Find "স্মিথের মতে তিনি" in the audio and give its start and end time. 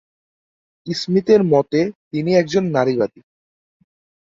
0.87-2.31